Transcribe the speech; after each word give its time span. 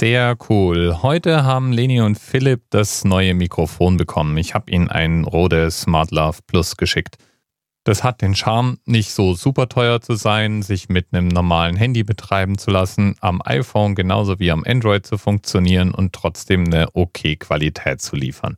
Sehr 0.00 0.34
cool. 0.48 1.02
Heute 1.02 1.44
haben 1.44 1.72
Leni 1.72 2.00
und 2.00 2.18
Philipp 2.18 2.62
das 2.70 3.04
neue 3.04 3.34
Mikrofon 3.34 3.98
bekommen. 3.98 4.38
Ich 4.38 4.54
habe 4.54 4.70
ihnen 4.70 4.88
ein 4.88 5.24
Rode 5.24 5.70
Smart 5.70 6.10
Love 6.10 6.38
Plus 6.46 6.78
geschickt. 6.78 7.18
Das 7.84 8.02
hat 8.02 8.22
den 8.22 8.34
Charme, 8.34 8.78
nicht 8.86 9.10
so 9.10 9.34
super 9.34 9.68
teuer 9.68 10.00
zu 10.00 10.14
sein, 10.14 10.62
sich 10.62 10.88
mit 10.88 11.08
einem 11.12 11.28
normalen 11.28 11.76
Handy 11.76 12.02
betreiben 12.02 12.56
zu 12.56 12.70
lassen, 12.70 13.14
am 13.20 13.42
iPhone 13.44 13.94
genauso 13.94 14.38
wie 14.38 14.50
am 14.50 14.64
Android 14.64 15.04
zu 15.04 15.18
funktionieren 15.18 15.92
und 15.92 16.14
trotzdem 16.14 16.64
eine 16.64 16.88
okay 16.94 17.36
Qualität 17.36 18.00
zu 18.00 18.16
liefern. 18.16 18.56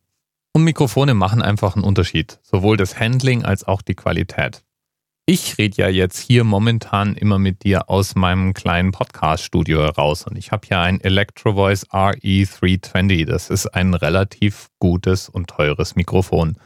Und 0.52 0.62
Mikrofone 0.62 1.14
machen 1.14 1.43
einfach 1.43 1.74
einen 1.74 1.84
Unterschied, 1.84 2.38
sowohl 2.45 2.77
das 2.77 3.00
Handling 3.00 3.45
als 3.45 3.64
auch 3.64 3.82
die 3.82 3.96
Qualität. 3.96 4.62
Ich 5.25 5.57
rede 5.57 5.82
ja 5.82 5.89
jetzt 5.89 6.18
hier 6.18 6.43
momentan 6.43 7.14
immer 7.14 7.39
mit 7.39 7.62
dir 7.62 7.89
aus 7.89 8.17
meinem 8.17 8.54
kleinen 8.54 8.90
Podcast-Studio 8.90 9.81
heraus 9.81 10.26
und 10.26 10.36
ich 10.36 10.50
habe 10.50 10.67
hier 10.67 10.81
ein 10.81 11.00
Electro 11.00 11.54
Voice 11.54 11.86
RE320. 11.90 13.26
Das 13.26 13.48
ist 13.48 13.68
ein 13.68 13.95
relativ 13.95 14.67
gutes 14.81 15.29
und 15.29 15.46
teures 15.46 15.95
Mikrofon. 15.95 16.57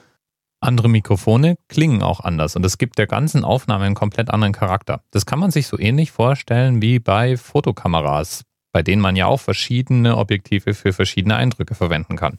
Andere 0.61 0.89
Mikrofone 0.89 1.57
klingen 1.69 2.03
auch 2.03 2.21
anders 2.21 2.57
und 2.57 2.65
es 2.65 2.79
gibt 2.79 2.97
der 2.97 3.07
ganzen 3.07 3.45
Aufnahme 3.45 3.85
einen 3.85 3.95
komplett 3.95 4.31
anderen 4.31 4.55
Charakter. 4.55 5.03
Das 5.11 5.27
kann 5.27 5.39
man 5.39 5.51
sich 5.51 5.67
so 5.67 5.79
ähnlich 5.79 6.11
vorstellen 6.11 6.81
wie 6.81 6.99
bei 6.99 7.37
Fotokameras, 7.37 8.45
bei 8.73 8.83
denen 8.83 9.03
man 9.03 9.17
ja 9.17 9.27
auch 9.27 9.41
verschiedene 9.41 10.17
Objektive 10.17 10.73
für 10.73 10.95
verschiedene 10.95 11.37
Eindrücke 11.37 11.75
verwenden 11.75 12.17
kann. 12.17 12.39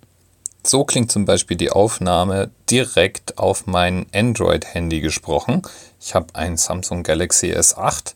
So 0.69 0.83
klingt 0.83 1.09
zum 1.09 1.23
Beispiel 1.23 1.55
die 1.55 1.71
Aufnahme 1.71 2.49
direkt 2.69 3.37
auf 3.37 3.67
mein 3.67 4.05
Android-Handy 4.13 4.99
gesprochen. 4.99 5.61
Ich 6.01 6.13
habe 6.13 6.27
ein 6.33 6.57
Samsung 6.57 7.03
Galaxy 7.03 7.53
S8 7.53 8.15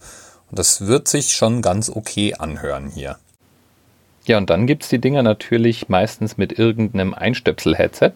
und 0.49 0.59
das 0.59 0.85
wird 0.85 1.07
sich 1.07 1.31
schon 1.31 1.61
ganz 1.61 1.89
okay 1.89 2.33
anhören 2.37 2.91
hier. 2.93 3.17
Ja, 4.25 4.37
und 4.37 4.49
dann 4.49 4.67
gibt 4.67 4.83
es 4.83 4.89
die 4.89 4.99
Dinger 4.99 5.23
natürlich 5.23 5.87
meistens 5.87 6.35
mit 6.35 6.59
irgendeinem 6.59 7.13
Einstöpsel-Headset. 7.13 8.15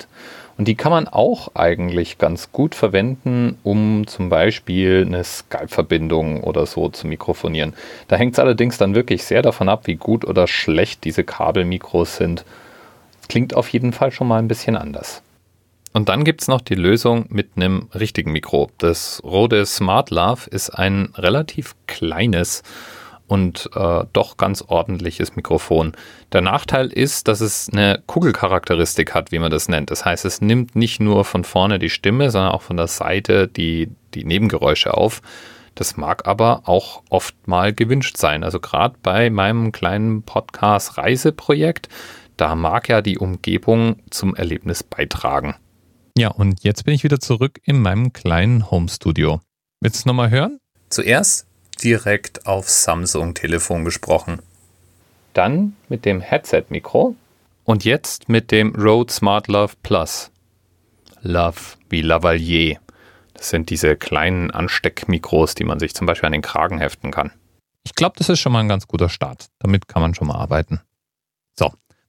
Und 0.58 0.68
die 0.68 0.76
kann 0.76 0.92
man 0.92 1.08
auch 1.08 1.56
eigentlich 1.56 2.18
ganz 2.18 2.52
gut 2.52 2.76
verwenden, 2.76 3.58
um 3.64 4.06
zum 4.06 4.28
Beispiel 4.28 5.06
eine 5.06 5.24
Skype-Verbindung 5.24 6.44
oder 6.44 6.66
so 6.66 6.90
zu 6.90 7.08
mikrofonieren. 7.08 7.74
Da 8.10 8.18
hängt 8.18 8.34
es 8.34 8.40
allerdings 8.40 8.78
dann 8.78 8.96
wirklich 8.96 9.24
sehr 9.24 9.42
davon 9.42 9.70
ab, 9.70 9.88
wie 9.88 9.96
gut 9.96 10.26
oder 10.26 10.46
schlecht 10.46 11.06
diese 11.06 11.24
Kabelmikros 11.24 12.18
sind. 12.18 12.44
Klingt 13.28 13.56
auf 13.56 13.70
jeden 13.70 13.94
Fall 13.94 14.12
schon 14.12 14.28
mal 14.28 14.40
ein 14.40 14.48
bisschen 14.48 14.76
anders. 14.76 15.22
Und 15.94 16.10
dann 16.10 16.26
gibt 16.26 16.42
es 16.42 16.50
noch 16.50 16.60
die 16.60 16.76
Lösung 16.76 17.26
mit 17.30 17.52
einem 17.56 17.88
richtigen 17.96 18.34
Mikro. 18.34 18.70
Das 18.80 19.22
Rode 19.24 19.66
Smart 19.66 20.10
Love 20.12 20.50
ist 20.50 20.70
ein 20.70 21.14
relativ 21.16 21.74
kleines 21.88 22.64
und 23.28 23.70
äh, 23.76 24.04
doch 24.14 24.38
ganz 24.38 24.62
ordentliches 24.62 25.36
Mikrofon. 25.36 25.94
Der 26.32 26.42
Nachteil 26.42 26.88
ist, 26.88 27.28
dass 27.28 27.42
es 27.42 27.70
eine 27.72 28.04
Kugelcharakteristik 28.06 29.14
hat, 29.14 29.32
wie 29.32 29.40
man 29.40 29.52
das 29.52 29.68
nennt. 29.68 29.90
Das 29.90 30.06
heißt, 30.06 30.26
es 30.26 30.42
nimmt 30.42 30.76
nicht 30.76 31.00
nur 31.00 31.26
von 31.26 31.44
vorne 31.44 31.80
die 31.80 31.90
Stimme, 31.90 32.30
sondern 32.30 32.52
auch 32.52 32.62
von 32.62 32.78
der 32.78 32.88
Seite 32.88 33.48
die, 33.48 33.90
die 34.14 34.26
Nebengeräusche 34.26 34.94
auf. 34.94 35.22
Das 35.74 35.98
mag 35.98 36.28
aber 36.28 36.64
auch 36.66 37.04
oft 37.10 37.36
mal 37.48 37.74
gewünscht 37.74 38.18
sein. 38.18 38.44
Also 38.44 38.60
gerade 38.60 38.96
bei 39.02 39.30
meinem 39.30 39.72
kleinen 39.72 40.24
Podcast 40.24 40.98
Reiseprojekt 40.98 41.90
da 42.38 42.56
mag 42.56 42.90
ja 42.90 43.02
die 43.02 43.18
Umgebung 43.18 44.02
zum 44.10 44.36
Erlebnis 44.36 44.84
beitragen. 44.84 45.56
Ja, 46.18 46.30
und 46.30 46.64
jetzt 46.64 46.86
bin 46.86 46.94
ich 46.94 47.04
wieder 47.04 47.20
zurück 47.20 47.60
in 47.64 47.82
meinem 47.82 48.14
kleinen 48.14 48.72
Home-Studio. 48.72 49.42
Willst 49.82 50.06
du 50.06 50.10
nochmal 50.10 50.30
hören? 50.30 50.60
Zuerst 50.90 51.46
direkt 51.84 52.46
auf 52.46 52.70
Samsung-Telefon 52.70 53.84
gesprochen. 53.84 54.40
Dann 55.34 55.76
mit 55.90 56.06
dem 56.06 56.22
Headset-Mikro. 56.22 57.16
Und 57.66 57.84
jetzt 57.84 58.30
mit 58.30 58.52
dem 58.52 58.76
Rode 58.76 59.12
Smart 59.12 59.48
Love 59.48 59.74
Plus. 59.84 60.32
Love 61.22 61.60
wie 61.90 62.02
Lavalier. 62.02 62.80
Das 63.34 63.50
sind 63.50 63.70
diese 63.70 63.98
kleinen 63.98 64.52
Ansteckmikros, 64.52 65.56
die 65.56 65.66
man 65.66 65.80
sich 65.80 65.94
zum 65.94 66.08
Beispiel 66.08 66.28
an 66.28 66.34
den 66.34 66.42
Kragen 66.42 66.78
heften 66.78 67.12
kann. 67.12 67.32
Ich 67.84 67.94
glaube, 67.96 68.16
das 68.18 68.30
ist 68.30 68.40
schon 68.40 68.54
mal 68.54 68.62
ein 68.62 68.70
ganz 68.70 68.88
guter 68.88 69.10
Start. 69.10 69.48
Damit 69.60 69.88
kann 69.88 70.02
man 70.02 70.16
schon 70.16 70.28
mal 70.28 70.36
arbeiten. 70.36 70.82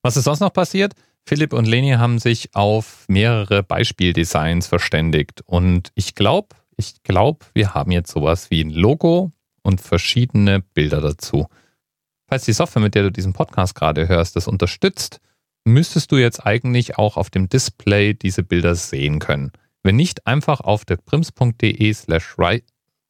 Was 0.06 0.16
ist 0.16 0.22
sonst 0.22 0.38
noch 0.38 0.52
passiert? 0.52 0.94
Philipp 1.24 1.52
und 1.52 1.64
Leni 1.64 1.90
haben 1.90 2.20
sich 2.20 2.54
auf 2.54 3.06
mehrere 3.08 3.64
Beispieldesigns 3.64 4.68
verständigt 4.68 5.42
und 5.46 5.90
ich 5.96 6.14
glaube, 6.14 6.54
ich 6.76 7.02
glaube, 7.02 7.44
wir 7.54 7.74
haben 7.74 7.90
jetzt 7.90 8.12
sowas 8.12 8.48
wie 8.52 8.62
ein 8.62 8.70
Logo 8.70 9.32
und 9.62 9.80
verschiedene 9.80 10.60
Bilder 10.60 11.00
dazu. 11.00 11.48
Falls 12.28 12.44
die 12.44 12.52
Software, 12.52 12.82
mit 12.82 12.94
der 12.94 13.02
du 13.02 13.10
diesen 13.10 13.32
Podcast 13.32 13.74
gerade 13.74 14.06
hörst, 14.06 14.36
das 14.36 14.46
unterstützt, 14.46 15.18
müsstest 15.64 16.12
du 16.12 16.18
jetzt 16.18 16.46
eigentlich 16.46 16.98
auch 16.98 17.16
auf 17.16 17.28
dem 17.28 17.48
Display 17.48 18.14
diese 18.14 18.44
Bilder 18.44 18.76
sehen 18.76 19.18
können. 19.18 19.50
Wenn 19.82 19.96
nicht, 19.96 20.24
einfach 20.24 20.60
auf 20.60 20.84
der 20.84 20.98
prims.de 20.98 21.92
slash 21.92 22.36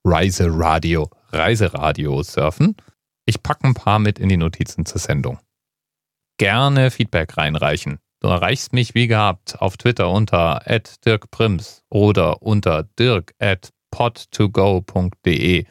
Reiseradio 0.02 1.10
Reiseradio 1.30 2.22
surfen. 2.22 2.74
Ich 3.26 3.42
packe 3.42 3.64
ein 3.64 3.74
paar 3.74 3.98
mit 3.98 4.18
in 4.18 4.30
die 4.30 4.38
Notizen 4.38 4.86
zur 4.86 4.98
Sendung 4.98 5.38
gerne 6.38 6.90
Feedback 6.90 7.36
reinreichen. 7.36 7.98
Du 8.20 8.28
erreichst 8.28 8.72
mich 8.72 8.94
wie 8.94 9.06
gehabt 9.06 9.60
auf 9.60 9.76
Twitter 9.76 10.10
unter 10.10 10.62
@dirkprims 11.04 11.82
oder 11.90 12.40
unter 12.42 12.84
dirk@pod2go.de 12.98 15.66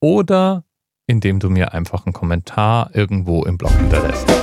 oder 0.00 0.64
indem 1.06 1.38
du 1.40 1.50
mir 1.50 1.72
einfach 1.72 2.06
einen 2.06 2.12
Kommentar 2.12 2.90
irgendwo 2.94 3.44
im 3.44 3.58
Blog 3.58 3.72
hinterlässt. 3.72 4.37